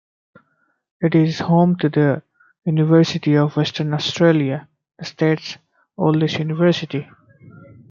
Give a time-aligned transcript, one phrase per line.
[0.99, 2.23] It is home to the
[2.65, 5.59] University of Western Australia, the state's
[5.95, 7.07] oldest university.